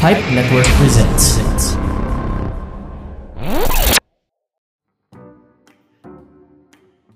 Pipe 0.00 0.24
Network 0.32 0.64
presents. 0.80 1.36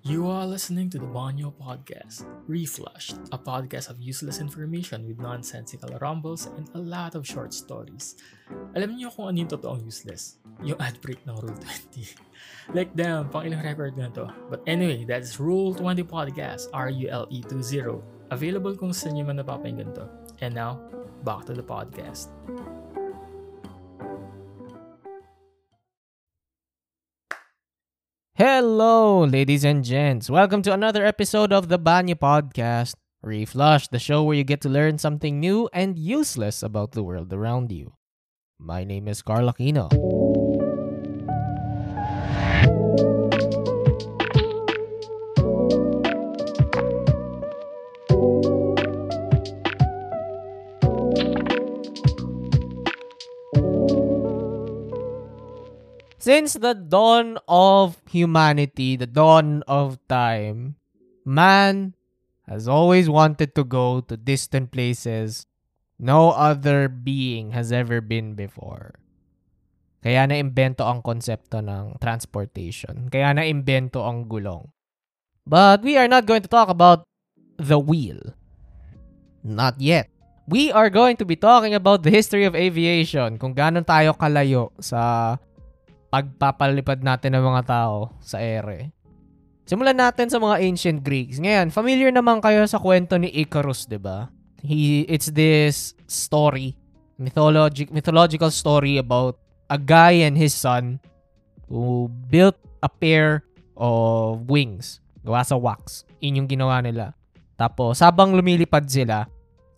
You 0.04 0.28
are 0.28 0.44
listening 0.44 0.92
to 0.92 1.00
the 1.00 1.08
Banyo 1.08 1.56
Podcast, 1.56 2.28
Reflushed, 2.44 3.16
a 3.32 3.40
podcast 3.40 3.88
of 3.88 3.96
useless 4.04 4.36
information 4.36 5.08
with 5.08 5.16
nonsensical 5.16 5.96
rumbles 5.96 6.44
and 6.60 6.68
a 6.76 6.78
lot 6.78 7.16
of 7.16 7.24
short 7.24 7.56
stories. 7.56 8.20
Alam 8.76 9.00
niyo 9.00 9.08
kung 9.16 9.32
ano 9.32 9.40
yung 9.40 9.48
totoong 9.48 9.80
useless? 9.80 10.36
Yung 10.60 10.76
ad 10.76 11.00
break 11.00 11.24
ng 11.24 11.40
Rule 11.40 11.56
20. 11.56 12.04
like 12.76 12.92
damn, 12.92 13.32
pang 13.32 13.48
ilang 13.48 13.64
record 13.64 13.96
na 13.96 14.12
to. 14.12 14.28
But 14.52 14.60
anyway, 14.68 15.08
that's 15.08 15.40
Rule 15.40 15.72
20 15.72 16.04
Podcast, 16.04 16.68
R-U-L-E 16.76 17.38
20. 17.48 18.28
Available 18.28 18.76
kung 18.76 18.92
saan 18.92 19.16
niyo 19.16 19.24
man 19.24 19.40
napapahinggan 19.40 19.96
to. 19.96 20.04
And 20.44 20.54
now, 20.54 20.76
back 21.24 21.46
to 21.46 21.54
the 21.54 21.62
podcast. 21.62 22.28
Hello, 28.34 29.24
ladies 29.24 29.64
and 29.64 29.82
gents. 29.82 30.28
Welcome 30.28 30.60
to 30.68 30.74
another 30.74 31.06
episode 31.06 31.50
of 31.50 31.68
the 31.68 31.78
Banyo 31.78 32.16
Podcast, 32.16 32.92
Reflush, 33.24 33.88
the 33.88 33.98
show 33.98 34.22
where 34.22 34.36
you 34.36 34.44
get 34.44 34.60
to 34.60 34.68
learn 34.68 34.98
something 34.98 35.40
new 35.40 35.70
and 35.72 35.98
useless 35.98 36.62
about 36.62 36.92
the 36.92 37.02
world 37.02 37.32
around 37.32 37.72
you. 37.72 37.94
My 38.58 38.84
name 38.84 39.08
is 39.08 39.22
Carl 39.22 39.50
Aquino. 39.50 40.43
Since 56.24 56.56
the 56.56 56.72
dawn 56.72 57.36
of 57.44 58.00
humanity, 58.08 58.96
the 58.96 59.04
dawn 59.04 59.60
of 59.68 60.00
time, 60.08 60.80
man 61.20 61.92
has 62.48 62.64
always 62.64 63.12
wanted 63.12 63.52
to 63.52 63.60
go 63.60 64.00
to 64.00 64.16
distant 64.16 64.72
places 64.72 65.44
no 66.00 66.32
other 66.32 66.88
being 66.88 67.52
has 67.52 67.76
ever 67.76 68.00
been 68.00 68.32
before. 68.32 68.96
Kaya 70.00 70.24
na-imbento 70.24 70.88
ang 70.88 71.04
konsepto 71.04 71.60
ng 71.60 72.00
transportation. 72.00 73.12
Kaya 73.12 73.36
na-imbento 73.36 74.00
ang 74.00 74.24
gulong. 74.24 74.72
But 75.44 75.84
we 75.84 76.00
are 76.00 76.08
not 76.08 76.24
going 76.24 76.40
to 76.40 76.48
talk 76.48 76.72
about 76.72 77.04
the 77.60 77.76
wheel. 77.76 78.32
Not 79.44 79.76
yet. 79.76 80.08
We 80.48 80.72
are 80.72 80.88
going 80.88 81.20
to 81.20 81.28
be 81.28 81.36
talking 81.36 81.76
about 81.76 82.00
the 82.00 82.08
history 82.08 82.48
of 82.48 82.56
aviation, 82.56 83.36
kung 83.36 83.52
gaano 83.52 83.84
tayo 83.84 84.16
kalayo 84.16 84.72
sa 84.80 85.36
pagpapalipad 86.14 87.02
natin 87.02 87.34
ng 87.34 87.42
mga 87.42 87.62
tao 87.66 88.14
sa 88.22 88.38
ere. 88.38 88.94
Simulan 89.66 89.98
natin 89.98 90.30
sa 90.30 90.38
mga 90.38 90.62
ancient 90.62 91.02
Greeks. 91.02 91.42
Ngayon, 91.42 91.74
familiar 91.74 92.14
naman 92.14 92.38
kayo 92.38 92.62
sa 92.70 92.78
kwento 92.78 93.18
ni 93.18 93.34
Icarus, 93.34 93.90
'di 93.90 93.98
ba? 93.98 94.30
He 94.62 95.02
it's 95.10 95.34
this 95.34 95.98
story, 96.06 96.78
mythologic 97.18 97.90
mythological 97.90 98.54
story 98.54 99.02
about 99.02 99.42
a 99.66 99.74
guy 99.74 100.22
and 100.22 100.38
his 100.38 100.54
son 100.54 101.02
who 101.66 102.06
built 102.30 102.54
a 102.78 102.90
pair 102.92 103.42
of 103.74 104.46
wings 104.46 105.02
gawa 105.26 105.42
sa 105.42 105.58
wax. 105.58 106.06
Yun 106.22 106.46
yung 106.46 106.48
ginawa 106.48 106.78
nila. 106.78 107.18
Tapos, 107.58 107.98
habang 108.04 108.36
lumilipad 108.36 108.86
sila, 108.86 109.26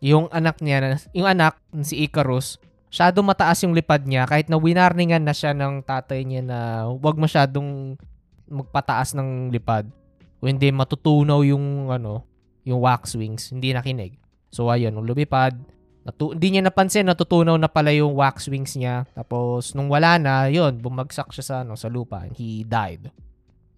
yung 0.03 0.28
anak 0.34 0.59
niya, 0.61 0.98
yung 1.15 1.28
anak, 1.28 1.56
si 1.87 2.05
Icarus, 2.05 2.59
masyado 2.91 3.19
mataas 3.23 3.62
yung 3.67 3.75
lipad 3.75 4.06
niya 4.06 4.25
kahit 4.25 4.47
na 4.48 4.56
winarningan 4.56 5.23
na 5.23 5.34
siya 5.34 5.53
ng 5.53 5.83
tatay 5.83 6.23
niya 6.23 6.42
na 6.42 6.59
wag 6.89 7.19
masyadong 7.19 7.98
magpataas 8.47 9.12
ng 9.19 9.51
lipad. 9.51 9.91
O 10.38 10.47
hindi 10.47 10.71
matutunaw 10.71 11.43
yung 11.43 11.91
ano, 11.91 12.22
yung 12.62 12.81
wax 12.83 13.19
wings, 13.19 13.50
hindi 13.50 13.75
nakinig. 13.75 14.15
So 14.53 14.71
ayun, 14.71 14.94
nung 14.94 15.09
lumipad, 15.09 15.59
natu- 16.06 16.33
hindi 16.33 16.56
niya 16.56 16.62
napansin 16.71 17.09
natutunaw 17.09 17.59
na 17.59 17.66
pala 17.66 17.91
yung 17.91 18.15
wax 18.15 18.47
wings 18.47 18.78
niya. 18.78 19.05
Tapos 19.12 19.75
nung 19.75 19.91
wala 19.91 20.16
na, 20.21 20.47
yun, 20.47 20.78
bumagsak 20.78 21.34
siya 21.34 21.44
sa 21.44 21.55
ano, 21.66 21.75
sa 21.75 21.91
lupa 21.91 22.22
and 22.22 22.34
he 22.38 22.62
died. 22.62 23.11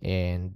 And 0.05 0.53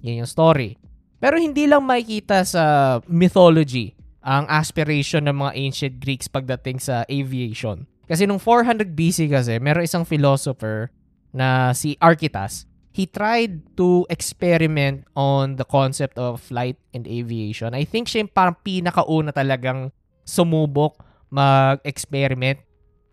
yun 0.00 0.24
yung 0.24 0.30
story. 0.30 0.80
Pero 1.20 1.36
hindi 1.36 1.68
lang 1.68 1.84
makikita 1.84 2.48
sa 2.48 2.64
mythology 3.04 3.92
ang 4.20 4.44
aspiration 4.48 5.24
ng 5.28 5.36
mga 5.36 5.52
ancient 5.56 5.94
Greeks 6.00 6.28
pagdating 6.28 6.80
sa 6.80 7.08
aviation. 7.08 7.88
Kasi 8.04 8.26
nung 8.26 8.42
400 8.42 8.92
BC 8.92 9.30
kasi, 9.30 9.56
meron 9.62 9.86
isang 9.86 10.04
philosopher 10.04 10.90
na 11.30 11.70
si 11.72 11.94
Archytas. 12.02 12.66
He 12.90 13.06
tried 13.06 13.62
to 13.78 14.02
experiment 14.10 15.06
on 15.14 15.54
the 15.54 15.64
concept 15.64 16.18
of 16.18 16.42
flight 16.42 16.74
and 16.90 17.06
aviation. 17.06 17.70
I 17.70 17.86
think 17.86 18.10
siya 18.10 18.26
yung 18.26 18.32
parang 18.34 18.58
pinakauna 18.66 19.30
talagang 19.30 19.94
sumubok 20.26 20.98
mag-experiment 21.30 22.58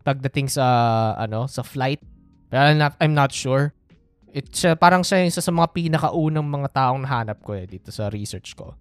pagdating 0.02 0.50
sa 0.50 0.66
ano 1.14 1.46
sa 1.46 1.62
flight. 1.62 2.02
Pero 2.50 2.74
I'm 2.74 2.82
not, 2.82 2.94
I'm 2.98 3.14
not 3.14 3.30
sure. 3.30 3.78
It's 4.34 4.66
uh, 4.66 4.74
parang 4.74 5.06
siya 5.06 5.22
yung 5.22 5.30
isa 5.30 5.46
sa 5.46 5.54
mga 5.54 5.78
pinakaunang 5.78 6.46
mga 6.46 6.70
taong 6.74 7.06
nahanap 7.06 7.46
ko 7.46 7.54
eh 7.54 7.70
dito 7.70 7.94
sa 7.94 8.10
research 8.10 8.58
ko. 8.58 8.74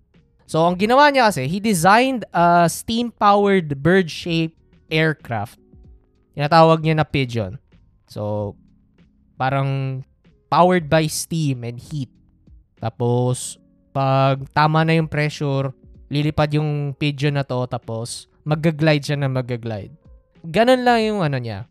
So, 0.47 0.63
ang 0.63 0.79
ginawa 0.79 1.11
niya 1.11 1.29
kasi, 1.29 1.51
he 1.51 1.59
designed 1.59 2.23
a 2.31 2.71
steam-powered 2.71 3.83
bird-shaped 3.83 4.55
aircraft 4.87 5.59
Tinatawag 6.37 6.85
niya 6.85 7.01
na 7.01 7.09
pigeon. 7.09 7.57
So, 8.13 8.53
parang 9.41 10.05
powered 10.53 10.93
by 10.93 11.09
steam 11.09 11.65
and 11.65 11.81
heat. 11.81 12.13
Tapos, 12.77 13.57
pag 13.97 14.45
tama 14.53 14.85
na 14.85 15.01
yung 15.01 15.09
pressure, 15.09 15.73
lilipad 16.13 16.53
yung 16.53 16.93
pigeon 16.93 17.41
na 17.41 17.45
to, 17.49 17.65
tapos 17.65 18.29
mag-glide 18.45 19.01
siya 19.01 19.17
na 19.17 19.33
mag-glide. 19.33 19.97
Ganun 20.45 20.85
lang 20.85 21.01
yung 21.09 21.25
ano 21.25 21.41
niya. 21.41 21.65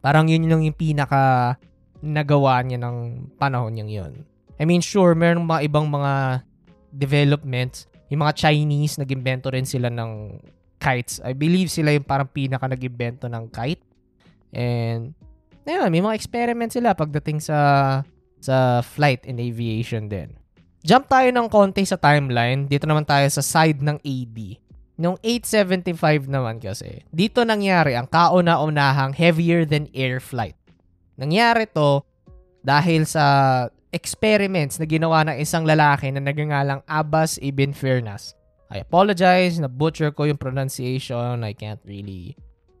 Parang 0.00 0.32
yun 0.32 0.48
lang 0.48 0.64
yung 0.64 0.74
pinaka 0.74 1.54
nagawa 2.00 2.64
niya 2.64 2.80
ng 2.80 3.28
panahon 3.36 3.76
niyang 3.76 3.92
yun. 3.92 4.12
I 4.56 4.64
mean, 4.64 4.80
sure, 4.80 5.12
meron 5.12 5.44
mga 5.44 5.68
ibang 5.68 5.92
mga 5.92 6.40
developments. 6.94 7.90
Yung 8.08 8.22
mga 8.22 8.46
Chinese, 8.46 8.96
nag-invento 9.02 9.50
rin 9.50 9.66
sila 9.66 9.90
ng 9.90 10.38
kites. 10.78 11.18
I 11.24 11.34
believe 11.34 11.68
sila 11.68 11.90
yung 11.90 12.06
parang 12.06 12.30
pinaka 12.30 12.70
nag-invento 12.70 13.26
ng 13.26 13.44
kite. 13.50 13.82
And, 14.54 15.12
ayun, 15.66 15.90
may 15.90 16.00
mga 16.04 16.14
experiment 16.14 16.70
sila 16.70 16.94
pagdating 16.94 17.42
sa 17.42 17.58
sa 18.44 18.84
flight 18.84 19.24
and 19.24 19.40
aviation 19.40 20.06
din. 20.06 20.36
Jump 20.84 21.08
tayo 21.08 21.32
ng 21.32 21.48
konti 21.48 21.88
sa 21.88 21.96
timeline. 21.96 22.68
Dito 22.68 22.84
naman 22.84 23.08
tayo 23.08 23.24
sa 23.32 23.40
side 23.40 23.80
ng 23.80 23.96
AD. 24.04 24.38
Noong 25.00 25.18
875 25.24 26.28
naman 26.28 26.60
kasi, 26.60 27.02
dito 27.08 27.42
nangyari 27.42 27.96
ang 27.98 28.06
kauna-unahang 28.06 29.16
heavier 29.16 29.64
than 29.64 29.90
air 29.90 30.20
flight. 30.20 30.54
Nangyari 31.16 31.66
to 31.66 32.04
dahil 32.62 33.08
sa 33.08 33.24
experiments 33.94 34.82
na 34.82 34.90
ginawa 34.90 35.22
ng 35.30 35.38
isang 35.38 35.62
lalaki 35.62 36.10
na 36.10 36.18
nagangalang 36.18 36.82
Abbas 36.90 37.38
ibn 37.38 37.70
Firnas 37.70 38.34
I 38.74 38.82
apologize, 38.82 39.60
na 39.62 39.70
butcher 39.70 40.10
ko 40.10 40.26
yung 40.26 40.40
pronunciation. 40.40 41.46
I 41.46 41.54
can't 41.54 41.78
really 41.86 42.34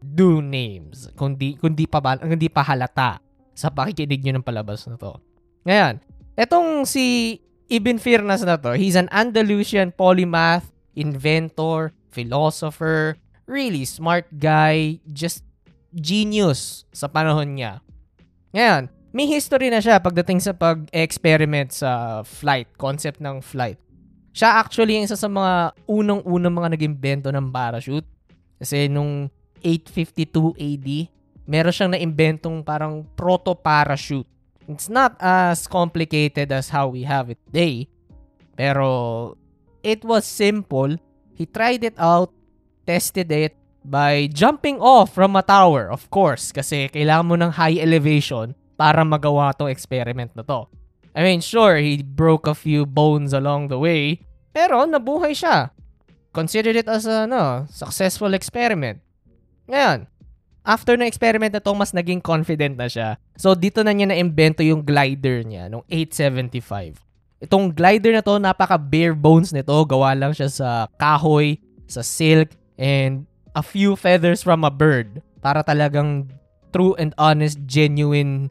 do 0.04 0.44
names 0.44 1.08
kundi 1.16 1.56
kundi 1.56 1.88
pa 1.88 1.96
hindi 2.20 2.52
pa 2.52 2.60
halata 2.60 3.16
sa 3.56 3.72
pakikinig 3.72 4.20
niyo 4.20 4.36
ng 4.36 4.44
palabas 4.44 4.84
na 4.84 5.00
to. 5.00 5.16
Ngayon, 5.64 6.02
etong 6.36 6.84
si 6.84 7.38
Ibn 7.70 7.96
Firnas 7.96 8.44
na 8.44 8.60
to, 8.60 8.76
he's 8.76 8.98
an 8.98 9.08
Andalusian 9.08 9.94
polymath, 9.94 10.68
inventor, 10.92 11.96
philosopher, 12.12 13.16
really 13.48 13.88
smart 13.88 14.28
guy, 14.36 15.00
just 15.14 15.46
genius 15.94 16.84
sa 16.92 17.08
panahon 17.08 17.56
niya. 17.56 17.80
Ngayon, 18.52 18.92
may 19.14 19.30
history 19.30 19.70
na 19.70 19.78
siya 19.78 20.02
pagdating 20.02 20.42
sa 20.42 20.50
pag-experiment 20.50 21.70
sa 21.70 22.20
flight, 22.26 22.66
concept 22.74 23.22
ng 23.22 23.38
flight. 23.38 23.78
Siya 24.34 24.58
actually 24.58 24.98
yung 24.98 25.06
isa 25.06 25.14
sa 25.14 25.30
mga 25.30 25.70
unang-unang 25.86 26.50
mga 26.50 26.68
nag-imbento 26.74 27.30
ng 27.30 27.46
parachute. 27.54 28.10
Kasi 28.58 28.90
nung 28.90 29.30
852 29.62 30.58
AD, 30.58 30.88
meron 31.46 31.70
siyang 31.70 31.94
na-imbentong 31.94 32.66
parang 32.66 33.06
proto-parachute. 33.14 34.26
It's 34.66 34.90
not 34.90 35.14
as 35.22 35.70
complicated 35.70 36.50
as 36.50 36.74
how 36.74 36.90
we 36.90 37.06
have 37.06 37.30
it 37.30 37.38
today. 37.46 37.86
Pero 38.58 39.38
it 39.86 40.02
was 40.02 40.26
simple. 40.26 40.98
He 41.38 41.46
tried 41.46 41.86
it 41.86 41.94
out, 42.02 42.34
tested 42.82 43.30
it 43.30 43.54
by 43.86 44.26
jumping 44.26 44.82
off 44.82 45.14
from 45.14 45.38
a 45.38 45.46
tower, 45.46 45.86
of 45.86 46.10
course, 46.10 46.50
kasi 46.50 46.90
kailangan 46.90 47.30
mo 47.30 47.38
ng 47.38 47.54
high 47.54 47.78
elevation 47.78 48.58
para 48.74 49.02
magawa 49.06 49.54
tong 49.54 49.70
experiment 49.70 50.34
na 50.34 50.42
to. 50.42 50.66
I 51.14 51.22
mean, 51.22 51.38
sure, 51.38 51.78
he 51.78 52.02
broke 52.02 52.50
a 52.50 52.58
few 52.58 52.84
bones 52.84 53.30
along 53.30 53.70
the 53.70 53.78
way, 53.78 54.18
pero 54.50 54.82
nabuhay 54.82 55.30
siya. 55.30 55.70
Considered 56.34 56.74
it 56.74 56.90
as 56.90 57.06
a 57.06 57.30
no, 57.30 57.70
successful 57.70 58.34
experiment. 58.34 58.98
Ngayon, 59.70 60.10
after 60.66 60.98
ng 60.98 61.06
experiment 61.06 61.54
na 61.54 61.62
to, 61.62 61.70
mas 61.70 61.94
naging 61.94 62.18
confident 62.18 62.74
na 62.74 62.90
siya. 62.90 63.14
So, 63.38 63.54
dito 63.54 63.86
na 63.86 63.94
niya 63.94 64.10
na-invento 64.10 64.66
yung 64.66 64.82
glider 64.82 65.46
niya 65.46 65.70
nung 65.70 65.86
875. 65.86 66.98
Itong 67.44 67.70
glider 67.70 68.10
na 68.10 68.24
to, 68.24 68.40
napaka 68.42 68.74
bare 68.74 69.14
bones 69.14 69.54
nito. 69.54 69.76
Gawa 69.86 70.18
lang 70.18 70.34
siya 70.34 70.50
sa 70.50 70.68
kahoy, 70.98 71.62
sa 71.86 72.02
silk, 72.02 72.50
and 72.74 73.28
a 73.54 73.62
few 73.62 73.94
feathers 73.94 74.42
from 74.42 74.66
a 74.66 74.72
bird. 74.72 75.22
Para 75.38 75.62
talagang 75.62 76.26
true 76.74 76.98
and 76.98 77.14
honest, 77.20 77.62
genuine 77.68 78.50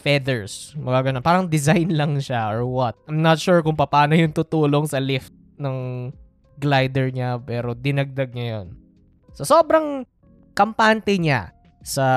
feathers. 0.00 0.72
Mga 0.80 1.12
ganun. 1.12 1.24
Parang 1.24 1.44
design 1.46 1.92
lang 1.92 2.16
siya 2.18 2.48
or 2.48 2.64
what. 2.64 2.96
I'm 3.06 3.20
not 3.20 3.36
sure 3.36 3.60
kung 3.60 3.76
paano 3.76 4.16
yung 4.16 4.32
tutulong 4.32 4.88
sa 4.88 4.98
lift 4.98 5.30
ng 5.60 6.10
glider 6.56 7.12
niya 7.12 7.36
pero 7.40 7.76
dinagdag 7.76 8.32
niya 8.32 8.46
yun. 8.60 8.68
So 9.36 9.44
sobrang 9.44 10.08
kampante 10.56 11.16
niya 11.16 11.52
sa 11.84 12.08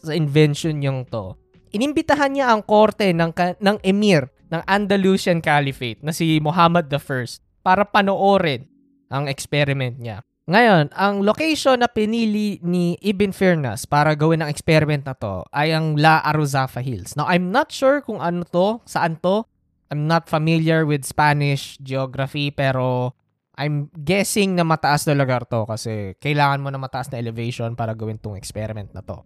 sa 0.00 0.12
invention 0.12 0.82
yung 0.82 1.06
to. 1.06 1.34
Inimbitahan 1.70 2.34
niya 2.34 2.50
ang 2.50 2.66
korte 2.66 3.14
ng 3.14 3.30
ng 3.62 3.78
emir 3.86 4.26
ng 4.50 4.62
Andalusian 4.66 5.38
Caliphate 5.38 6.02
na 6.02 6.10
si 6.10 6.42
Muhammad 6.42 6.90
I 6.90 7.26
para 7.62 7.86
panoorin 7.86 8.66
ang 9.10 9.30
experiment 9.30 9.98
niya. 9.98 10.26
Ngayon, 10.50 10.90
ang 10.98 11.22
location 11.22 11.78
na 11.78 11.86
pinili 11.86 12.58
ni 12.66 12.98
Ibn 12.98 13.30
Firnas 13.30 13.86
para 13.86 14.18
gawin 14.18 14.42
ang 14.42 14.50
experiment 14.50 15.06
na 15.06 15.14
to 15.14 15.46
ay 15.54 15.70
ang 15.70 15.94
La 15.94 16.18
Aruzafa 16.26 16.82
Hills. 16.82 17.14
Now, 17.14 17.30
I'm 17.30 17.54
not 17.54 17.70
sure 17.70 18.02
kung 18.02 18.18
ano 18.18 18.42
to, 18.50 18.82
saan 18.82 19.22
to. 19.22 19.46
I'm 19.94 20.10
not 20.10 20.26
familiar 20.26 20.82
with 20.82 21.06
Spanish 21.06 21.78
geography 21.78 22.50
pero 22.50 23.14
I'm 23.54 23.94
guessing 24.02 24.58
na 24.58 24.66
mataas 24.66 25.06
na 25.06 25.14
lugar 25.14 25.46
to 25.46 25.70
kasi 25.70 26.18
kailangan 26.18 26.66
mo 26.66 26.74
na 26.74 26.82
mataas 26.82 27.14
na 27.14 27.22
elevation 27.22 27.78
para 27.78 27.94
gawin 27.94 28.18
tong 28.18 28.34
experiment 28.34 28.90
na 28.90 29.06
to. 29.06 29.22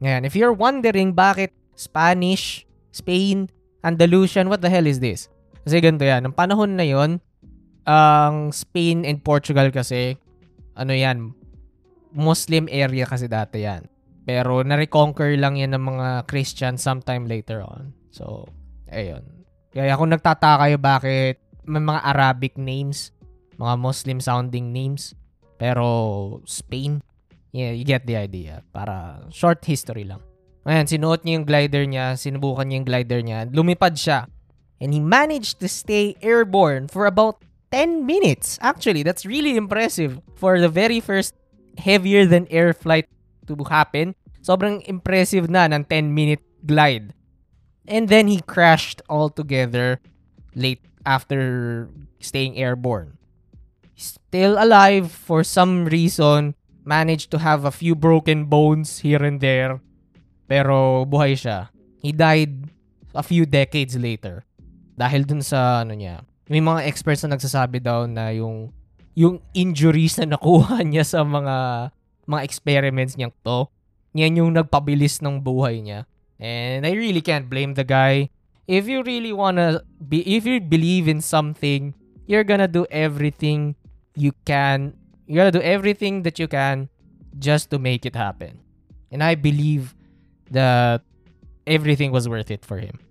Ngayon, 0.00 0.24
if 0.24 0.32
you're 0.32 0.56
wondering 0.56 1.12
bakit 1.12 1.52
Spanish, 1.76 2.64
Spain, 2.88 3.52
Andalusian, 3.84 4.48
what 4.48 4.64
the 4.64 4.72
hell 4.72 4.88
is 4.88 4.96
this? 4.96 5.28
Kasi 5.68 5.84
ganito 5.84 6.08
yan. 6.08 6.24
Ang 6.24 6.32
panahon 6.32 6.72
na 6.72 6.88
yon, 6.88 7.20
ang 7.84 8.48
Spain 8.48 9.04
and 9.04 9.20
Portugal 9.20 9.68
kasi, 9.68 10.16
ano 10.74 10.92
yan, 10.94 11.32
Muslim 12.14 12.70
area 12.70 13.06
kasi 13.06 13.26
dati 13.26 13.66
yan. 13.66 13.86
Pero 14.24 14.62
na-reconquer 14.64 15.36
lang 15.36 15.58
yan 15.58 15.74
ng 15.76 15.84
mga 15.84 16.08
Christian 16.30 16.78
sometime 16.78 17.26
later 17.26 17.60
on. 17.60 17.92
So, 18.14 18.48
ayun. 18.88 19.26
Kaya 19.74 19.98
kung 19.98 20.14
nagtataka 20.14 20.64
kayo 20.64 20.76
bakit 20.78 21.42
may 21.66 21.82
mga 21.82 22.00
Arabic 22.06 22.54
names, 22.54 23.10
mga 23.58 23.74
Muslim 23.76 24.18
sounding 24.22 24.70
names, 24.70 25.18
pero 25.58 26.40
Spain, 26.46 27.02
yeah, 27.50 27.74
you 27.74 27.82
get 27.82 28.06
the 28.06 28.14
idea. 28.14 28.62
Para 28.70 29.26
short 29.34 29.66
history 29.66 30.06
lang. 30.06 30.22
Ayan, 30.64 30.88
sinuot 30.88 31.26
niya 31.26 31.34
yung 31.36 31.46
glider 31.46 31.84
niya, 31.84 32.16
sinubukan 32.16 32.64
niya 32.64 32.76
yung 32.80 32.88
glider 32.88 33.20
niya, 33.20 33.38
lumipad 33.52 34.00
siya. 34.00 34.24
And 34.80 34.96
he 34.96 35.00
managed 35.00 35.60
to 35.60 35.68
stay 35.68 36.16
airborne 36.24 36.88
for 36.88 37.04
about 37.04 37.44
10 37.74 38.06
minutes. 38.06 38.54
Actually, 38.62 39.02
that's 39.02 39.26
really 39.26 39.58
impressive 39.58 40.22
for 40.38 40.62
the 40.62 40.70
very 40.70 41.02
first 41.02 41.34
heavier 41.74 42.22
than 42.22 42.46
air 42.46 42.70
flight 42.70 43.10
to 43.50 43.58
happen. 43.66 44.14
Sobrang 44.46 44.86
impressive 44.86 45.50
na 45.50 45.66
ng 45.66 45.82
10 45.90 46.14
minute 46.14 46.38
glide. 46.62 47.10
And 47.90 48.06
then 48.06 48.30
he 48.30 48.38
crashed 48.46 49.02
altogether 49.10 49.98
late 50.54 50.86
after 51.02 51.90
staying 52.22 52.54
airborne. 52.54 53.18
Still 53.98 54.54
alive 54.54 55.10
for 55.10 55.42
some 55.42 55.90
reason, 55.90 56.54
managed 56.86 57.34
to 57.34 57.42
have 57.42 57.66
a 57.66 57.74
few 57.74 57.98
broken 57.98 58.46
bones 58.46 59.02
here 59.02 59.20
and 59.26 59.42
there 59.42 59.82
pero 60.44 61.04
buhay 61.08 61.34
siya. 61.34 61.72
He 62.00 62.12
died 62.12 62.68
a 63.16 63.24
few 63.24 63.48
decades 63.48 63.96
later. 63.96 64.44
Dahil 64.94 65.24
dun 65.24 65.42
sa 65.42 65.82
ano 65.82 65.96
niya. 65.96 66.22
May 66.48 66.60
mga 66.60 66.84
experts 66.84 67.24
na 67.24 67.36
nagsasabi 67.36 67.80
daw 67.80 68.04
na 68.04 68.28
yung 68.36 68.68
yung 69.14 69.40
injuries 69.54 70.18
na 70.18 70.36
nakuha 70.36 70.82
niya 70.84 71.06
sa 71.06 71.22
mga 71.22 71.88
mga 72.26 72.42
experiments 72.44 73.14
niya 73.14 73.30
to, 73.46 73.68
yan 74.12 74.36
yung 74.36 74.52
nagpabilis 74.52 75.22
ng 75.22 75.40
buhay 75.40 75.80
niya. 75.80 76.04
And 76.40 76.84
I 76.84 76.92
really 76.92 77.22
can't 77.22 77.48
blame 77.48 77.78
the 77.78 77.86
guy. 77.86 78.28
If 78.66 78.88
you 78.88 79.04
really 79.04 79.32
wanna 79.32 79.84
be, 80.00 80.24
if 80.24 80.48
you 80.48 80.58
believe 80.60 81.06
in 81.06 81.20
something, 81.20 81.92
you're 82.26 82.44
gonna 82.44 82.68
do 82.68 82.88
everything 82.90 83.76
you 84.16 84.32
can. 84.48 84.96
You're 85.28 85.44
gonna 85.44 85.60
do 85.60 85.64
everything 85.64 86.24
that 86.24 86.40
you 86.40 86.48
can 86.48 86.88
just 87.38 87.70
to 87.70 87.78
make 87.78 88.04
it 88.04 88.16
happen. 88.16 88.60
And 89.12 89.22
I 89.22 89.36
believe 89.36 89.94
that 90.50 91.04
everything 91.66 92.10
was 92.10 92.28
worth 92.28 92.50
it 92.50 92.64
for 92.64 92.80
him. 92.80 93.03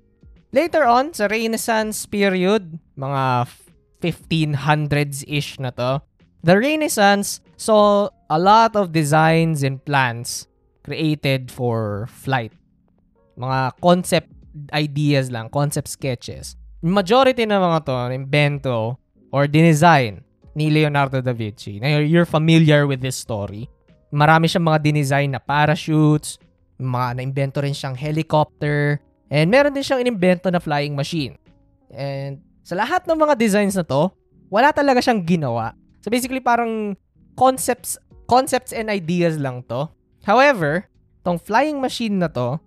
Later 0.53 0.85
on, 0.85 1.17
sa 1.17 1.25
Renaissance 1.25 2.05
period, 2.05 2.77
mga 2.94 3.50
1500s-ish 4.05 5.57
na 5.57 5.73
to, 5.73 5.97
the 6.45 6.53
Renaissance 6.53 7.41
saw 7.57 8.13
a 8.29 8.38
lot 8.38 8.77
of 8.77 8.94
designs 8.94 9.65
and 9.65 9.81
plans 9.81 10.45
created 10.85 11.50
for 11.50 12.05
flight. 12.05 12.53
Mga 13.33 13.81
concept 13.81 14.29
ideas 14.77 15.33
lang, 15.33 15.50
concept 15.50 15.89
sketches. 15.89 16.53
Majority 16.85 17.50
ng 17.50 17.57
mga 17.57 17.89
to, 17.89 17.97
invento 18.13 19.01
or 19.33 19.50
dinesign 19.50 20.21
ni 20.53 20.69
Leonardo 20.69 21.17
da 21.17 21.33
Vinci. 21.33 21.81
Now, 21.81 21.97
you're 21.97 22.29
familiar 22.29 22.85
with 22.85 23.01
this 23.01 23.17
story. 23.17 23.65
Marami 24.13 24.45
siyang 24.45 24.69
mga 24.69 24.85
dinesign 24.85 25.33
na 25.33 25.41
parachutes, 25.41 26.38
mga 26.77 27.17
na-invento 27.17 27.57
rin 27.65 27.73
siyang 27.73 27.97
helicopter, 27.97 29.01
and 29.27 29.47
meron 29.51 29.75
din 29.75 29.83
siyang 29.83 30.01
inimbento 30.03 30.49
na 30.49 30.59
flying 30.59 30.95
machine. 30.95 31.37
And 31.93 32.41
sa 32.63 32.79
lahat 32.79 33.05
ng 33.05 33.19
mga 33.19 33.35
designs 33.37 33.75
na 33.75 33.85
to, 33.85 34.11
wala 34.49 34.71
talaga 34.71 35.03
siyang 35.03 35.23
ginawa. 35.23 35.75
So 36.03 36.11
basically 36.11 36.43
parang 36.43 36.95
concepts 37.37 37.99
concepts 38.27 38.71
and 38.71 38.87
ideas 38.87 39.35
lang 39.39 39.63
to. 39.67 39.91
However, 40.23 40.87
tong 41.27 41.39
flying 41.39 41.79
machine 41.83 42.19
na 42.19 42.31
to, 42.31 42.59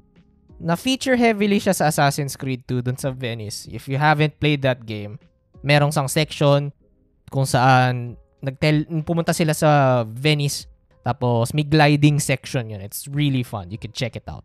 na 0.56 0.76
feature 0.76 1.20
heavily 1.20 1.60
siya 1.60 1.76
sa 1.76 1.92
Assassin's 1.92 2.36
Creed 2.36 2.64
2 2.64 2.80
dun 2.80 2.96
sa 2.96 3.12
Venice. 3.12 3.68
If 3.68 3.88
you 3.88 4.00
haven't 4.00 4.40
played 4.40 4.64
that 4.64 4.88
game, 4.88 5.20
merong 5.60 5.92
sang 5.92 6.08
section 6.08 6.72
kung 7.28 7.44
saan 7.44 8.16
nagtel 8.40 8.88
pumunta 9.04 9.36
sila 9.36 9.52
sa 9.52 10.04
Venice 10.08 10.68
tapos, 11.06 11.54
may 11.54 11.62
gliding 11.62 12.18
section 12.18 12.66
yun. 12.66 12.82
It's 12.82 13.06
really 13.06 13.46
fun. 13.46 13.70
You 13.70 13.78
can 13.78 13.94
check 13.94 14.18
it 14.18 14.26
out. 14.26 14.42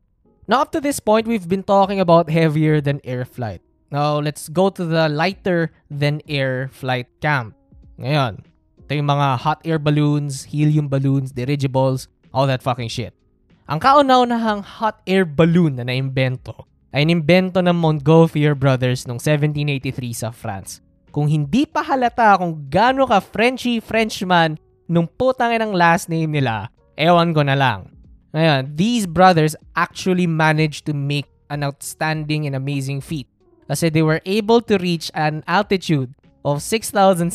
Now, 0.49 0.65
up 0.65 0.71
to 0.73 0.81
this 0.81 0.99
point, 0.99 1.27
we've 1.29 1.47
been 1.47 1.63
talking 1.63 1.99
about 1.99 2.29
heavier 2.29 2.81
than 2.81 2.99
air 3.03 3.25
flight. 3.25 3.61
Now, 3.93 4.17
let's 4.17 4.49
go 4.49 4.69
to 4.73 4.83
the 4.85 5.05
lighter 5.09 5.69
than 5.91 6.21
air 6.25 6.69
flight 6.73 7.05
camp. 7.21 7.53
Ngayon, 8.01 8.41
ito 8.81 8.91
yung 8.97 9.05
mga 9.11 9.37
hot 9.45 9.61
air 9.61 9.77
balloons, 9.77 10.49
helium 10.49 10.89
balloons, 10.89 11.31
dirigibles, 11.31 12.09
all 12.33 12.49
that 12.49 12.65
fucking 12.65 12.89
shit. 12.89 13.13
Ang 13.69 13.77
kauna-unahang 13.77 14.65
hot 14.65 15.05
air 15.05 15.23
balloon 15.23 15.77
na 15.77 15.85
naimbento 15.85 16.65
ay 16.91 17.05
inimbento 17.05 17.61
ng 17.61 17.77
Montgolfier 17.77 18.57
Brothers 18.57 19.05
noong 19.05 19.21
1783 19.21 20.11
sa 20.11 20.29
France. 20.33 20.83
Kung 21.13 21.29
hindi 21.29 21.69
pa 21.69 21.85
halata 21.85 22.39
kung 22.41 22.67
gaano 22.67 23.05
ka 23.05 23.21
Frenchy 23.21 23.77
Frenchman 23.79 24.57
nung 24.89 25.07
putang 25.07 25.53
ng 25.55 25.71
last 25.71 26.09
name 26.11 26.33
nila, 26.33 26.67
ewan 26.97 27.31
ko 27.31 27.45
na 27.45 27.55
lang. 27.55 27.91
Ngayon, 28.31 28.79
these 28.79 29.03
brothers 29.05 29.55
actually 29.75 30.27
managed 30.27 30.87
to 30.87 30.93
make 30.95 31.27
an 31.51 31.63
outstanding 31.67 32.47
and 32.47 32.55
amazing 32.55 33.03
feat. 33.03 33.27
Kasi 33.67 33.91
they 33.91 34.03
were 34.03 34.23
able 34.23 34.63
to 34.63 34.79
reach 34.79 35.11
an 35.15 35.43
altitude 35.47 36.15
of 36.43 36.63
6,600 36.63 37.27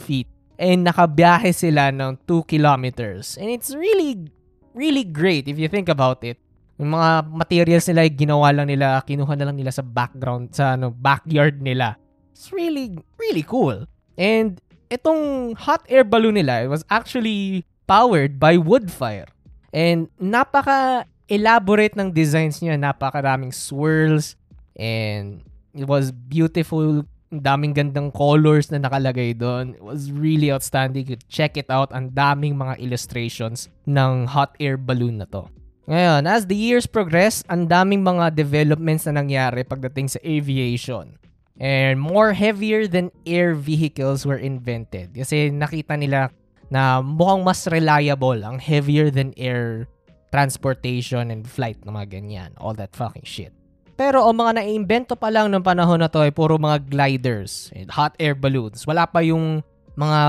feet 0.00 0.28
and 0.60 0.88
nakabiyahe 0.88 1.52
sila 1.52 1.92
ng 1.92 2.20
2 2.28 2.44
kilometers. 2.48 3.36
And 3.40 3.48
it's 3.48 3.72
really, 3.72 4.28
really 4.76 5.04
great 5.04 5.48
if 5.48 5.56
you 5.56 5.68
think 5.68 5.88
about 5.88 6.24
it. 6.24 6.40
Yung 6.76 6.92
mga 6.92 7.32
materials 7.32 7.88
nila, 7.88 8.08
ginawa 8.12 8.52
lang 8.52 8.68
nila, 8.68 9.00
kinuha 9.04 9.32
na 9.36 9.48
lang 9.48 9.56
nila 9.56 9.72
sa 9.72 9.80
background, 9.80 10.52
sa 10.52 10.76
ano, 10.76 10.92
backyard 10.92 11.64
nila. 11.64 11.96
It's 12.36 12.52
really, 12.52 13.00
really 13.16 13.44
cool. 13.44 13.88
And 14.20 14.60
itong 14.92 15.56
hot 15.56 15.88
air 15.88 16.04
balloon 16.04 16.36
nila 16.36 16.68
was 16.68 16.84
actually 16.92 17.64
powered 17.88 18.36
by 18.36 18.60
wood 18.60 18.92
fire. 18.92 19.28
And 19.76 20.08
napaka 20.16 21.04
elaborate 21.28 21.92
ng 21.92 22.08
designs 22.16 22.64
niya, 22.64 22.80
napakaraming 22.80 23.52
swirls 23.52 24.40
and 24.72 25.44
it 25.76 25.84
was 25.84 26.08
beautiful. 26.08 27.04
daming 27.26 27.74
gandang 27.74 28.14
colors 28.14 28.70
na 28.70 28.78
nakalagay 28.78 29.34
doon. 29.34 29.74
It 29.74 29.82
was 29.84 30.14
really 30.14 30.54
outstanding. 30.54 31.10
You 31.10 31.18
check 31.26 31.58
it 31.58 31.66
out. 31.66 31.90
Ang 31.90 32.14
daming 32.14 32.54
mga 32.54 32.78
illustrations 32.78 33.66
ng 33.84 34.30
hot 34.30 34.54
air 34.62 34.78
balloon 34.78 35.18
na 35.18 35.26
to. 35.34 35.50
Ngayon, 35.86 36.26
as 36.26 36.46
the 36.50 36.58
years 36.58 36.86
progress, 36.86 37.46
ang 37.46 37.70
daming 37.70 38.02
mga 38.02 38.34
developments 38.34 39.06
na 39.06 39.22
nangyari 39.22 39.62
pagdating 39.62 40.10
sa 40.10 40.18
aviation 40.26 41.14
and 41.62 42.02
more 42.02 42.34
heavier 42.34 42.90
than 42.90 43.14
air 43.22 43.54
vehicles 43.54 44.26
were 44.26 44.38
invented. 44.38 45.14
Kasi 45.14 45.54
nakita 45.54 45.94
nila 45.94 46.34
na 46.70 46.98
mukhang 47.02 47.46
mas 47.46 47.66
reliable 47.70 48.42
ang 48.42 48.58
heavier 48.58 49.10
than 49.10 49.30
air 49.38 49.86
transportation 50.34 51.30
and 51.30 51.46
flight 51.46 51.78
ng 51.86 51.92
mga 51.94 52.18
ganyan. 52.18 52.50
All 52.58 52.74
that 52.76 52.92
fucking 52.92 53.24
shit. 53.24 53.54
Pero 53.96 54.28
ang 54.28 54.36
mga 54.36 54.60
naiimbento 54.60 55.16
pa 55.16 55.32
lang 55.32 55.48
ng 55.48 55.64
panahon 55.64 55.96
na 55.96 56.12
to 56.12 56.20
ay 56.20 56.28
puro 56.28 56.60
mga 56.60 56.84
gliders 56.84 57.72
hot 57.88 58.12
air 58.20 58.36
balloons. 58.36 58.84
Wala 58.84 59.08
pa 59.08 59.24
yung 59.24 59.64
mga 59.96 60.20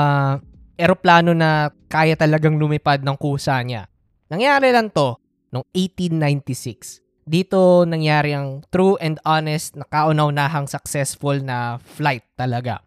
eroplano 0.80 1.36
na 1.36 1.74
kaya 1.92 2.16
talagang 2.16 2.56
lumipad 2.56 3.04
ng 3.04 3.18
kusa 3.20 3.60
niya. 3.68 3.92
Nangyari 4.32 4.72
lang 4.72 4.88
to 4.94 5.20
noong 5.52 5.68
1896. 5.76 7.04
Dito 7.28 7.84
nangyari 7.84 8.32
ang 8.32 8.64
true 8.72 8.96
and 9.04 9.20
honest 9.28 9.76
na 9.76 9.84
kaunaunahang 9.84 10.72
successful 10.72 11.36
na 11.44 11.76
flight 11.84 12.24
talaga. 12.40 12.80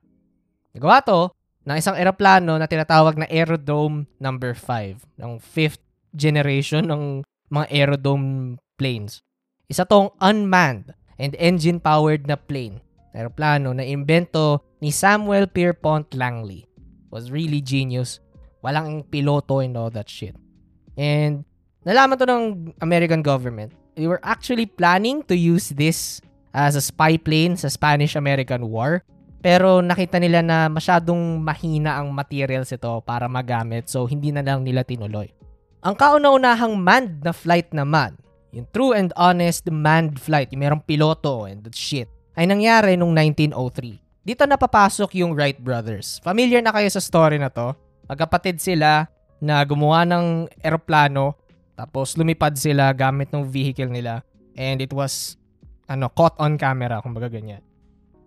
Nagawa 0.73 1.05
to 1.05 1.29
ng 1.71 1.79
isang 1.79 1.95
eroplano 1.95 2.59
na 2.59 2.67
tinatawag 2.67 3.15
na 3.15 3.31
Aerodrome 3.31 4.11
number 4.19 4.59
5, 4.59 5.07
ng 5.23 5.39
fifth 5.39 5.79
generation 6.11 6.91
ng 6.91 7.23
mga 7.47 7.67
Aerodrome 7.71 8.59
planes. 8.75 9.23
Isa 9.71 9.87
tong 9.87 10.11
unmanned 10.19 10.91
and 11.15 11.39
engine-powered 11.39 12.27
na 12.27 12.35
plane, 12.35 12.83
aeroplano 13.15 13.71
na 13.71 13.87
imbento 13.87 14.67
ni 14.83 14.91
Samuel 14.91 15.47
Pierpont 15.47 16.11
Langley. 16.19 16.67
Was 17.15 17.31
really 17.31 17.63
genius. 17.63 18.19
Walang 18.67 19.07
piloto 19.07 19.63
and 19.63 19.79
all 19.79 19.95
that 19.95 20.11
shit. 20.11 20.35
And 20.99 21.47
nalaman 21.87 22.19
to 22.19 22.27
ng 22.27 22.75
American 22.83 23.23
government. 23.23 23.71
They 23.95 24.11
were 24.11 24.23
actually 24.27 24.67
planning 24.67 25.23
to 25.31 25.39
use 25.39 25.71
this 25.71 26.19
as 26.51 26.75
a 26.75 26.83
spy 26.83 27.15
plane 27.15 27.55
sa 27.55 27.71
Spanish-American 27.71 28.67
War. 28.75 29.07
Pero 29.41 29.81
nakita 29.81 30.21
nila 30.21 30.45
na 30.45 30.69
masyadong 30.69 31.41
mahina 31.41 31.97
ang 31.97 32.13
materials 32.13 32.73
ito 32.73 33.01
para 33.05 33.25
magamit 33.25 33.89
so 33.89 34.05
hindi 34.05 34.33
na 34.33 34.45
lang 34.45 34.65
nila 34.65 34.85
tinuloy. 34.85 35.33
Ang 35.81 35.97
kauna-unahang 35.97 36.77
manned 36.77 37.25
na 37.25 37.33
flight 37.33 37.73
naman 37.73 38.21
yung 38.51 38.67
true 38.75 38.93
and 38.95 39.15
honest 39.15 39.67
manned 39.71 40.19
flight, 40.19 40.51
yung 40.51 40.63
merong 40.67 40.83
piloto 40.83 41.47
and 41.47 41.63
that 41.63 41.75
shit, 41.75 42.11
ay 42.35 42.47
nangyari 42.51 42.99
nung 42.99 43.15
1903. 43.15 44.27
Dito 44.27 44.43
napapasok 44.45 45.23
yung 45.23 45.33
Wright 45.39 45.59
brothers. 45.59 46.19
Familiar 46.21 46.61
na 46.61 46.75
kayo 46.75 46.87
sa 46.91 47.01
story 47.01 47.39
na 47.39 47.49
to. 47.49 47.73
Magkapatid 48.11 48.59
sila 48.59 49.07
na 49.39 49.63
gumawa 49.65 50.03
ng 50.05 50.51
eroplano 50.61 51.39
tapos 51.79 52.19
lumipad 52.19 52.59
sila 52.59 52.93
gamit 52.93 53.33
ng 53.33 53.47
vehicle 53.47 53.89
nila 53.89 54.21
and 54.59 54.85
it 54.85 54.93
was 54.93 55.41
ano 55.89 56.13
caught 56.13 56.37
on 56.37 56.61
camera 56.61 57.01
kumbaga 57.01 57.31
ganyan. 57.31 57.63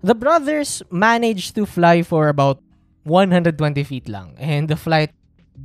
The 0.04 0.12
brothers 0.12 0.84
managed 0.92 1.56
to 1.56 1.64
fly 1.64 2.04
for 2.04 2.28
about 2.28 2.60
120 3.08 3.56
feet 3.88 4.12
lang 4.12 4.36
and 4.36 4.68
the 4.68 4.76
flight 4.76 5.16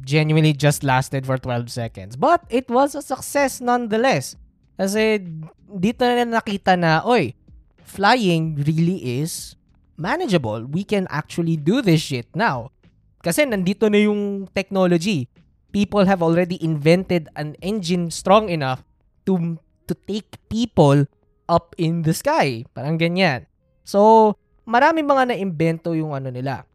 genuinely 0.07 0.55
just 0.55 0.87
lasted 0.87 1.27
for 1.27 1.39
12 1.43 1.67
seconds. 1.67 2.15
But 2.15 2.47
it 2.47 2.71
was 2.71 2.95
a 2.95 3.03
success 3.03 3.59
nonetheless. 3.59 4.39
Kasi 4.79 5.19
dito 5.67 6.07
na 6.07 6.39
nakita 6.39 6.79
na, 6.79 7.03
oy, 7.03 7.35
flying 7.83 8.63
really 8.63 9.19
is 9.19 9.59
manageable. 9.99 10.63
We 10.71 10.87
can 10.87 11.11
actually 11.11 11.59
do 11.59 11.83
this 11.83 11.99
shit 11.99 12.31
now. 12.31 12.71
Kasi 13.19 13.43
nandito 13.43 13.91
na 13.91 14.07
yung 14.07 14.47
technology. 14.55 15.27
People 15.75 16.07
have 16.07 16.23
already 16.23 16.63
invented 16.63 17.27
an 17.35 17.59
engine 17.59 18.15
strong 18.15 18.55
enough 18.55 18.87
to 19.27 19.59
to 19.91 19.99
take 20.07 20.39
people 20.47 21.11
up 21.51 21.75
in 21.75 22.07
the 22.07 22.15
sky. 22.15 22.63
Parang 22.71 23.03
ganyan. 23.03 23.48
So, 23.89 24.37
marami 24.69 25.01
mga 25.01 25.33
na-invento 25.33 25.97
yung 25.97 26.13
ano 26.13 26.29
nila 26.29 26.69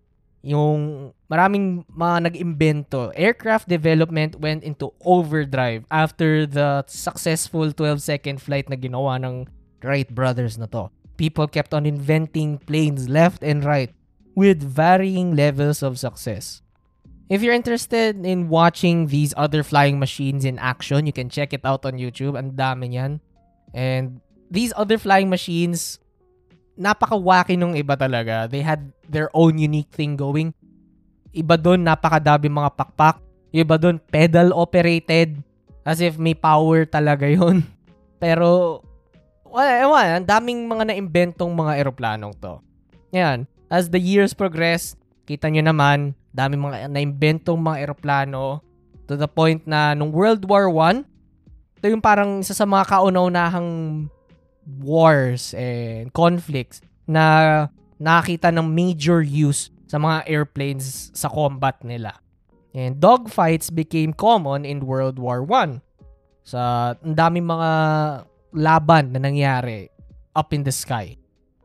yung 0.44 1.12
maraming 1.32 1.88
mga 1.88 2.30
nag-imbento. 2.30 3.16
Aircraft 3.16 3.72
development 3.72 4.36
went 4.44 4.62
into 4.62 4.92
overdrive 5.08 5.88
after 5.90 6.46
the 6.46 6.84
successful 6.86 7.72
12-second 7.72 8.44
flight 8.44 8.68
na 8.68 8.76
ginawa 8.76 9.16
ng 9.24 9.48
Wright 9.82 10.12
brothers 10.12 10.60
na 10.60 10.68
to. 10.68 10.92
People 11.16 11.48
kept 11.48 11.72
on 11.72 11.88
inventing 11.88 12.60
planes 12.68 13.08
left 13.08 13.42
and 13.42 13.64
right 13.64 13.96
with 14.36 14.60
varying 14.60 15.36
levels 15.36 15.80
of 15.80 15.96
success. 15.96 16.60
If 17.32 17.40
you're 17.40 17.56
interested 17.56 18.20
in 18.28 18.52
watching 18.52 19.08
these 19.08 19.34
other 19.40 19.64
flying 19.64 19.98
machines 19.98 20.44
in 20.44 20.60
action, 20.60 21.08
you 21.08 21.16
can 21.16 21.32
check 21.32 21.56
it 21.56 21.64
out 21.64 21.88
on 21.88 21.96
YouTube. 21.96 22.36
Ang 22.36 22.60
dami 22.60 22.92
niyan. 22.94 23.24
And 23.72 24.20
these 24.52 24.76
other 24.76 25.00
flying 25.00 25.32
machines 25.32 26.03
napaka-wacky 26.74 27.58
nung 27.58 27.78
iba 27.78 27.94
talaga. 27.94 28.50
They 28.50 28.66
had 28.66 28.90
their 29.06 29.30
own 29.34 29.62
unique 29.62 29.94
thing 29.94 30.18
going. 30.18 30.54
Iba 31.34 31.58
doon, 31.58 31.86
napakadabi 31.86 32.50
mga 32.50 32.74
pakpak. 32.74 33.18
Iba 33.54 33.78
doon, 33.78 34.02
pedal 34.02 34.54
operated. 34.54 35.42
As 35.86 36.02
if 36.02 36.18
may 36.18 36.34
power 36.34 36.86
talaga 36.88 37.28
yon 37.28 37.66
Pero, 38.24 38.80
wala, 39.44 39.72
ewan, 39.84 40.08
ang 40.22 40.28
daming 40.28 40.66
mga 40.66 40.84
naimbentong 40.94 41.52
mga 41.52 41.74
eroplanong 41.84 42.34
to. 42.40 42.58
Yan. 43.14 43.46
As 43.68 43.90
the 43.92 44.00
years 44.00 44.34
progress, 44.34 44.96
kita 45.28 45.50
nyo 45.50 45.62
naman, 45.66 46.18
daming 46.34 46.66
mga 46.66 46.90
naimbentong 46.90 47.62
mga 47.62 47.86
eroplano 47.86 48.66
to 49.06 49.14
the 49.14 49.30
point 49.30 49.62
na 49.70 49.94
nung 49.94 50.10
World 50.10 50.48
War 50.50 50.72
1, 50.72 51.06
ito 51.84 51.86
yung 51.92 52.02
parang 52.02 52.40
isa 52.40 52.56
sa 52.56 52.64
mga 52.64 52.90
kauna-unahang 52.90 53.70
wars 54.66 55.54
and 55.54 56.12
conflicts 56.16 56.80
na 57.08 57.68
nakita 58.00 58.52
ng 58.52 58.68
major 58.68 59.24
use 59.24 59.72
sa 59.88 60.00
mga 60.00 60.26
airplanes 60.26 61.12
sa 61.14 61.30
combat 61.30 61.78
nila. 61.84 62.18
And 62.74 62.98
dogfights 62.98 63.70
became 63.70 64.18
common 64.18 64.66
in 64.66 64.82
World 64.90 65.22
War 65.22 65.46
I. 65.46 65.78
Sa 66.44 66.94
ang 66.98 67.16
daming 67.16 67.46
mga 67.46 67.72
laban 68.58 69.14
na 69.14 69.20
nangyari 69.22 69.88
up 70.34 70.52
in 70.52 70.66
the 70.66 70.74
sky. 70.74 71.16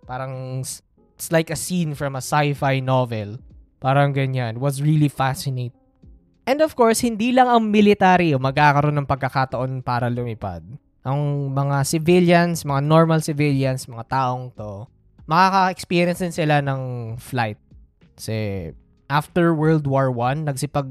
Parang 0.04 0.60
it's 0.60 1.32
like 1.32 1.48
a 1.48 1.58
scene 1.58 1.96
from 1.96 2.14
a 2.14 2.22
sci-fi 2.22 2.84
novel. 2.84 3.40
Parang 3.80 4.12
ganyan. 4.12 4.60
Was 4.60 4.84
really 4.84 5.08
fascinating. 5.08 5.72
And 6.48 6.64
of 6.64 6.72
course, 6.76 7.04
hindi 7.04 7.32
lang 7.32 7.48
ang 7.48 7.68
military 7.68 8.32
o 8.32 8.40
magkakaroon 8.40 8.96
ng 9.00 9.08
pagkakataon 9.08 9.84
para 9.84 10.08
lumipad 10.08 10.64
ang 11.08 11.48
mga 11.56 11.76
civilians, 11.88 12.68
mga 12.68 12.84
normal 12.84 13.24
civilians, 13.24 13.88
mga 13.88 14.04
taong 14.12 14.52
to, 14.52 14.84
makaka-experience 15.24 16.20
din 16.20 16.34
sila 16.36 16.60
ng 16.60 17.16
flight. 17.16 17.56
Kasi 18.12 18.70
after 19.08 19.56
World 19.56 19.88
War 19.88 20.12
I, 20.12 20.36
nagsipag 20.44 20.88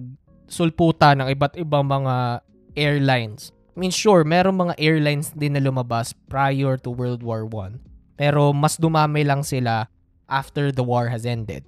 sulputa 0.49 1.13
ng 1.13 1.29
iba't 1.29 1.53
ibang 1.61 1.85
mga 1.85 2.41
airlines. 2.73 3.53
I 3.77 3.85
mean, 3.85 3.93
sure, 3.93 4.25
meron 4.25 4.57
mga 4.57 4.73
airlines 4.81 5.29
din 5.37 5.53
na 5.53 5.61
lumabas 5.61 6.17
prior 6.25 6.81
to 6.81 6.89
World 6.89 7.21
War 7.21 7.45
I. 7.45 7.77
Pero 8.17 8.49
mas 8.49 8.81
dumami 8.81 9.21
lang 9.21 9.45
sila 9.45 9.85
after 10.25 10.73
the 10.73 10.81
war 10.81 11.13
has 11.13 11.29
ended. 11.29 11.61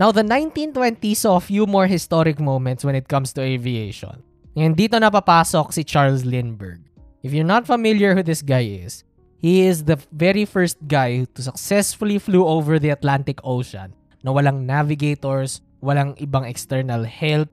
Now, 0.00 0.08
the 0.16 0.24
1920s 0.24 1.28
saw 1.28 1.36
a 1.36 1.44
few 1.44 1.68
more 1.68 1.84
historic 1.84 2.40
moments 2.40 2.88
when 2.88 2.96
it 2.96 3.04
comes 3.04 3.36
to 3.36 3.44
aviation. 3.44 4.24
And 4.56 4.72
dito 4.72 4.96
napapasok 4.96 5.76
si 5.76 5.84
Charles 5.84 6.24
Lindbergh. 6.24 6.89
If 7.20 7.32
you're 7.36 7.44
not 7.44 7.68
familiar 7.68 8.16
who 8.16 8.22
this 8.22 8.40
guy 8.40 8.64
is, 8.64 9.04
he 9.36 9.64
is 9.68 9.84
the 9.84 10.00
very 10.12 10.44
first 10.44 10.76
guy 10.88 11.24
to 11.36 11.40
successfully 11.42 12.18
flew 12.18 12.44
over 12.44 12.78
the 12.78 12.90
Atlantic 12.90 13.40
Ocean 13.44 13.92
na 14.24 14.32
walang 14.32 14.64
navigators, 14.64 15.60
walang 15.80 16.16
ibang 16.20 16.48
external 16.48 17.04
help, 17.04 17.48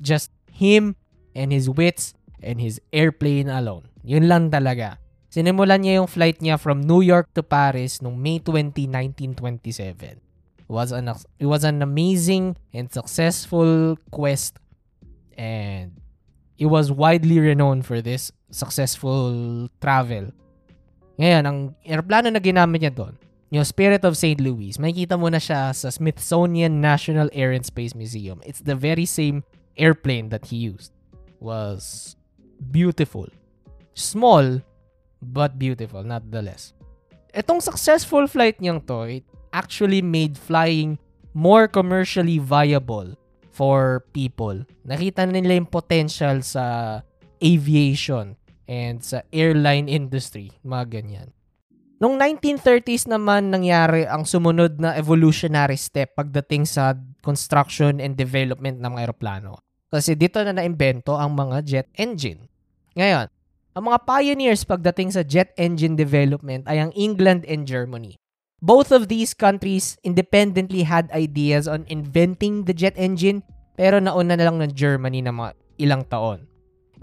just 0.00 0.32
him 0.52 0.96
and 1.36 1.52
his 1.52 1.68
wits 1.68 2.12
and 2.40 2.60
his 2.60 2.80
airplane 2.92 3.48
alone. 3.48 3.88
Yun 4.04 4.28
lang 4.28 4.52
talaga. 4.52 5.00
Sinimulan 5.32 5.82
niya 5.82 6.04
yung 6.04 6.08
flight 6.08 6.38
niya 6.38 6.60
from 6.60 6.84
New 6.84 7.00
York 7.00 7.32
to 7.34 7.42
Paris 7.42 7.98
noong 8.04 8.20
May 8.20 8.38
20, 8.38 8.86
1927. 8.86 10.20
It 10.64 10.72
was 10.72 10.92
an 10.92 11.12
it 11.36 11.48
was 11.48 11.64
an 11.64 11.84
amazing 11.84 12.56
and 12.72 12.88
successful 12.88 14.00
quest 14.08 14.56
and 15.36 16.03
it 16.58 16.66
was 16.66 16.92
widely 16.92 17.38
renowned 17.38 17.86
for 17.86 18.00
this 18.00 18.30
successful 18.50 19.66
travel. 19.80 20.30
Ngayon, 21.18 21.42
ang 21.46 21.58
aeroplano 21.86 22.30
na 22.30 22.42
ginamit 22.42 22.82
niya 22.82 22.94
doon, 22.94 23.14
yung 23.54 23.62
Spirit 23.62 24.02
of 24.02 24.18
St. 24.18 24.42
Louis, 24.42 24.74
makikita 24.78 25.14
mo 25.14 25.30
na 25.30 25.38
siya 25.38 25.70
sa 25.70 25.90
Smithsonian 25.90 26.82
National 26.82 27.30
Air 27.30 27.54
and 27.54 27.62
Space 27.62 27.94
Museum. 27.94 28.42
It's 28.42 28.62
the 28.62 28.74
very 28.74 29.06
same 29.06 29.46
airplane 29.78 30.30
that 30.34 30.50
he 30.50 30.58
used. 30.58 30.90
Was 31.38 32.14
beautiful. 32.70 33.30
Small, 33.94 34.58
but 35.22 35.58
beautiful, 35.58 36.02
not 36.02 36.26
the 36.30 36.42
less. 36.42 36.74
Itong 37.30 37.62
successful 37.62 38.26
flight 38.26 38.58
niyang 38.58 38.82
to, 38.90 39.06
it 39.06 39.26
actually 39.54 40.02
made 40.02 40.34
flying 40.34 40.98
more 41.34 41.66
commercially 41.66 42.38
viable 42.38 43.14
for 43.54 44.02
people. 44.10 44.66
Nakita 44.82 45.30
nila 45.30 45.62
yung 45.62 45.70
potential 45.70 46.42
sa 46.42 46.98
aviation 47.38 48.34
and 48.66 48.98
sa 49.06 49.22
airline 49.30 49.86
industry, 49.86 50.50
mga 50.66 50.84
ganyan. 50.90 51.28
Noong 52.02 52.18
1930s 52.18 53.06
naman 53.06 53.54
nangyari 53.54 54.02
ang 54.04 54.26
sumunod 54.26 54.82
na 54.82 54.98
evolutionary 54.98 55.78
step 55.78 56.18
pagdating 56.18 56.66
sa 56.66 56.98
construction 57.22 58.02
and 58.02 58.18
development 58.18 58.82
ng 58.82 58.90
mga 58.98 59.08
aeroplano. 59.08 59.62
Kasi 59.94 60.18
dito 60.18 60.42
na 60.42 60.50
naimbento 60.50 61.14
ang 61.14 61.38
mga 61.38 61.62
jet 61.62 61.88
engine. 61.94 62.50
Ngayon, 62.98 63.30
ang 63.78 63.84
mga 63.86 63.98
pioneers 64.02 64.66
pagdating 64.66 65.14
sa 65.14 65.22
jet 65.22 65.54
engine 65.54 65.94
development 65.94 66.66
ay 66.66 66.82
ang 66.82 66.90
England 66.98 67.46
and 67.46 67.62
Germany. 67.62 68.18
Both 68.64 68.96
of 68.96 69.12
these 69.12 69.36
countries 69.36 70.00
independently 70.00 70.88
had 70.88 71.12
ideas 71.12 71.68
on 71.68 71.84
inventing 71.92 72.64
the 72.64 72.72
jet 72.72 72.96
engine 72.96 73.44
pero 73.76 74.00
nauna 74.00 74.40
na 74.40 74.48
lang 74.48 74.56
ng 74.56 74.72
Germany 74.72 75.20
na 75.20 75.36
mga 75.36 75.52
ilang 75.76 76.08
taon. 76.08 76.48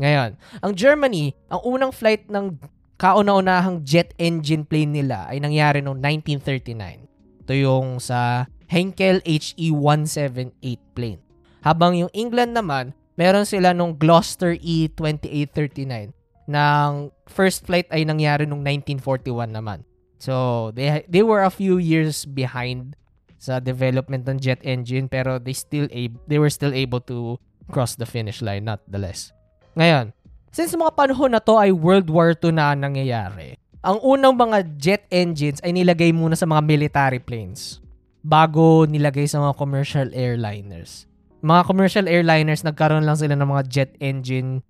Ngayon, 0.02 0.42
ang 0.66 0.74
Germany, 0.74 1.38
ang 1.54 1.62
unang 1.62 1.94
flight 1.94 2.26
ng 2.34 2.58
kauna-unahang 2.98 3.86
jet 3.86 4.18
engine 4.18 4.66
plane 4.66 4.90
nila 4.90 5.30
ay 5.30 5.38
nangyari 5.38 5.86
noong 5.86 6.02
1939. 6.02 7.46
Ito 7.46 7.54
yung 7.54 8.02
sa 8.02 8.50
Henkel 8.66 9.22
HE-178 9.22 10.82
plane. 10.98 11.22
Habang 11.62 11.94
yung 11.94 12.10
England 12.18 12.58
naman, 12.58 12.98
meron 13.22 13.46
sila 13.46 13.70
nung 13.70 13.94
Gloucester 13.94 14.58
E-2839 14.58 16.10
ng 16.50 16.90
first 17.30 17.70
flight 17.70 17.86
ay 17.94 18.02
nangyari 18.02 18.50
nung 18.50 18.66
1941 18.66 19.54
naman. 19.54 19.86
So, 20.22 20.70
they 20.78 21.02
they 21.10 21.26
were 21.26 21.42
a 21.42 21.50
few 21.50 21.82
years 21.82 22.30
behind 22.30 22.94
sa 23.42 23.58
development 23.58 24.30
ng 24.30 24.38
jet 24.38 24.62
engine 24.62 25.10
pero 25.10 25.42
they 25.42 25.58
still 25.58 25.90
ab- 25.90 26.22
they 26.30 26.38
were 26.38 26.54
still 26.54 26.78
able 26.78 27.02
to 27.02 27.42
cross 27.74 27.98
the 27.98 28.06
finish 28.06 28.38
line 28.38 28.70
not 28.70 28.86
the 28.86 29.02
less. 29.02 29.34
Ngayon, 29.74 30.14
since 30.54 30.78
mga 30.78 30.94
panahon 30.94 31.34
na 31.34 31.42
to 31.42 31.58
ay 31.58 31.74
World 31.74 32.14
War 32.14 32.38
II 32.38 32.54
na 32.54 32.78
nangyayari, 32.78 33.58
ang 33.82 33.98
unang 34.06 34.38
mga 34.38 34.78
jet 34.78 35.04
engines 35.10 35.58
ay 35.66 35.74
nilagay 35.74 36.14
muna 36.14 36.38
sa 36.38 36.46
mga 36.46 36.62
military 36.70 37.18
planes 37.18 37.82
bago 38.22 38.86
nilagay 38.86 39.26
sa 39.26 39.42
mga 39.42 39.58
commercial 39.58 40.08
airliners. 40.14 41.10
Mga 41.42 41.66
commercial 41.66 42.06
airliners, 42.06 42.62
nagkaroon 42.62 43.10
lang 43.10 43.18
sila 43.18 43.34
ng 43.34 43.50
mga 43.50 43.64
jet 43.66 43.92
engine 43.98 44.62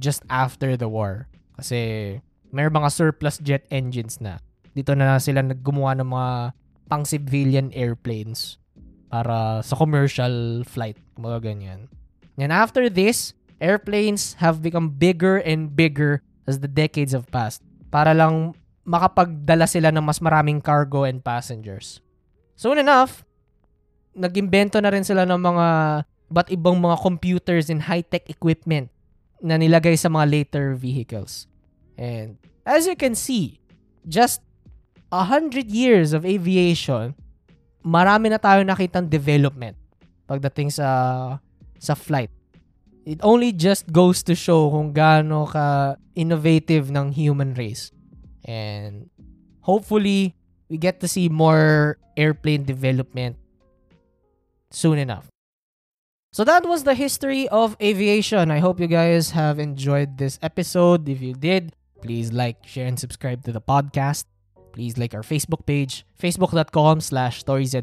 just 0.00 0.24
after 0.32 0.80
the 0.80 0.88
war. 0.88 1.28
Kasi 1.60 2.16
may 2.48 2.64
mga 2.64 2.88
surplus 2.88 3.36
jet 3.44 3.68
engines 3.68 4.16
na. 4.24 4.40
Dito 4.74 4.92
na 4.98 5.16
sila 5.22 5.40
naggumawa 5.40 5.94
ng 5.98 6.08
mga 6.10 6.30
pang-civilian 6.90 7.70
airplanes 7.72 8.58
para 9.08 9.62
sa 9.62 9.78
commercial 9.78 10.66
flight, 10.66 10.98
mga 11.16 11.38
ganyan. 11.40 11.80
And 12.34 12.50
after 12.50 12.90
this, 12.90 13.32
airplanes 13.62 14.36
have 14.42 14.60
become 14.60 14.98
bigger 14.98 15.38
and 15.38 15.70
bigger 15.72 16.20
as 16.44 16.60
the 16.60 16.68
decades 16.68 17.14
have 17.14 17.30
passed 17.30 17.62
para 17.88 18.12
lang 18.12 18.58
makapagdala 18.84 19.64
sila 19.64 19.88
ng 19.94 20.04
mas 20.04 20.20
maraming 20.20 20.60
cargo 20.60 21.08
and 21.08 21.24
passengers. 21.24 22.04
Soon 22.58 22.82
enough, 22.82 23.24
nag-imbento 24.12 24.76
na 24.82 24.92
rin 24.92 25.06
sila 25.06 25.24
ng 25.24 25.40
mga 25.40 25.66
ba't 26.28 26.48
ibang 26.52 26.76
mga 26.76 27.00
computers 27.00 27.72
and 27.72 27.88
high-tech 27.88 28.28
equipment 28.28 28.92
na 29.40 29.56
nilagay 29.56 29.96
sa 29.96 30.12
mga 30.12 30.26
later 30.28 30.66
vehicles. 30.76 31.48
And 31.96 32.36
as 32.68 32.84
you 32.84 32.98
can 32.98 33.16
see, 33.16 33.62
just 34.04 34.43
a 35.14 35.24
hundred 35.30 35.70
years 35.70 36.10
of 36.10 36.26
aviation, 36.26 37.14
marami 37.86 38.34
na 38.34 38.42
tayo 38.42 38.66
nakitang 38.66 39.06
development 39.06 39.78
pagdating 40.26 40.74
sa 40.74 41.38
sa 41.78 41.94
flight. 41.94 42.34
It 43.06 43.20
only 43.22 43.52
just 43.52 43.92
goes 43.92 44.24
to 44.26 44.34
show 44.34 44.72
kung 44.72 44.90
gaano 44.90 45.46
ka 45.46 45.94
innovative 46.16 46.90
ng 46.90 47.12
human 47.12 47.54
race. 47.54 47.92
And 48.42 49.12
hopefully, 49.60 50.34
we 50.72 50.80
get 50.80 50.98
to 51.04 51.08
see 51.08 51.28
more 51.28 52.00
airplane 52.16 52.64
development 52.64 53.36
soon 54.72 54.98
enough. 54.98 55.28
So 56.32 56.42
that 56.42 56.66
was 56.66 56.82
the 56.82 56.96
history 56.96 57.46
of 57.52 57.76
aviation. 57.78 58.50
I 58.50 58.58
hope 58.58 58.80
you 58.80 58.88
guys 58.88 59.30
have 59.36 59.60
enjoyed 59.60 60.18
this 60.18 60.40
episode. 60.42 61.06
If 61.06 61.22
you 61.22 61.36
did, 61.36 61.76
please 62.02 62.32
like, 62.32 62.66
share, 62.66 62.88
and 62.88 62.98
subscribe 62.98 63.44
to 63.44 63.52
the 63.52 63.62
podcast. 63.62 64.24
Please 64.74 64.98
like 64.98 65.14
our 65.14 65.22
Facebook 65.22 65.62
page, 65.70 66.02
facebook.com 66.18 66.98
slash 66.98 67.46
stories. 67.46 67.78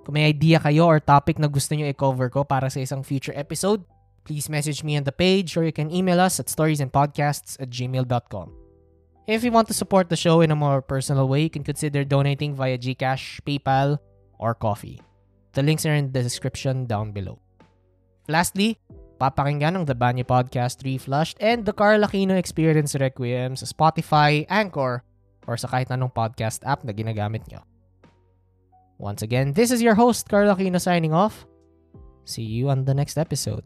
Kung 0.00 0.16
may 0.16 0.32
idea 0.32 0.56
kayo 0.56 0.88
or 0.88 0.96
topic 0.96 1.36
na 1.36 1.52
gusto 1.52 1.76
nyo 1.76 1.84
i-cover 1.84 2.32
ko 2.32 2.40
para 2.48 2.72
sa 2.72 2.80
isang 2.80 3.04
future 3.04 3.36
episode, 3.36 3.84
please 4.24 4.48
message 4.48 4.80
me 4.80 4.96
on 4.96 5.04
the 5.04 5.12
page 5.12 5.52
or 5.60 5.64
you 5.68 5.76
can 5.76 5.92
email 5.92 6.16
us 6.16 6.40
at 6.40 6.48
storiesandpodcasts 6.48 7.60
at 7.60 7.68
gmail.com. 7.68 8.48
If 9.28 9.44
you 9.44 9.52
want 9.52 9.68
to 9.68 9.76
support 9.76 10.08
the 10.08 10.16
show 10.16 10.40
in 10.40 10.50
a 10.50 10.56
more 10.56 10.80
personal 10.80 11.28
way, 11.28 11.44
you 11.44 11.52
can 11.52 11.62
consider 11.62 12.08
donating 12.08 12.56
via 12.56 12.80
Gcash, 12.80 13.44
PayPal, 13.44 14.00
or 14.40 14.56
Coffee. 14.56 15.04
The 15.52 15.62
links 15.62 15.84
are 15.84 15.94
in 15.94 16.10
the 16.10 16.24
description 16.24 16.88
down 16.88 17.12
below. 17.12 17.36
Lastly, 18.32 18.80
papakinggan 19.20 19.76
ang 19.76 19.84
The 19.84 19.94
Banyo 19.94 20.24
Podcast 20.24 20.80
Reflushed 20.88 21.36
and 21.36 21.68
The 21.68 21.76
Carl 21.76 22.08
Aquino 22.08 22.32
Experience 22.40 22.96
Requiem 22.96 23.60
sa 23.60 23.68
Spotify, 23.68 24.48
Anchor, 24.48 25.04
or 25.46 25.56
sa 25.56 25.68
kahit 25.68 25.88
anong 25.88 26.12
podcast 26.12 26.64
app 26.68 26.84
na 26.84 26.92
ginagamit 26.92 27.44
nyo. 27.48 27.64
Once 29.00 29.24
again, 29.24 29.56
this 29.56 29.72
is 29.72 29.80
your 29.80 29.96
host, 29.96 30.28
Carl 30.28 30.52
Aquino 30.52 30.76
signing 30.76 31.16
off. 31.16 31.48
See 32.28 32.44
you 32.44 32.68
on 32.68 32.84
the 32.84 32.92
next 32.92 33.16
episode. 33.16 33.64